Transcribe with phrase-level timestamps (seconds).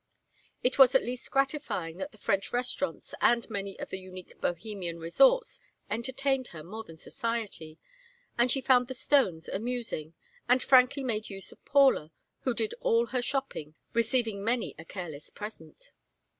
[0.63, 4.97] It was at least gratifying that the French restaurants and many of the unique Bohemian
[4.99, 5.59] resorts
[5.91, 7.77] entertained her more than society;
[8.35, 10.15] and she found the Stones amusing,
[10.49, 15.29] and frankly made use of Paula, who did all her shopping, receiving many a careless
[15.29, 15.91] present.